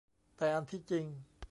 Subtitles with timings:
[0.37, 1.05] แต่อันที่จริง